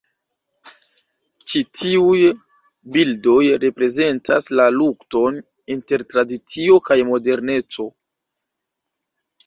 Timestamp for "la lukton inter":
4.61-6.09